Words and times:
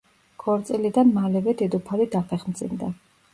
ქორწილიდან 0.43 1.11
მალევე 1.17 1.53
დედოფალი 1.61 2.09
დაფეხმძიმდა. 2.17 2.91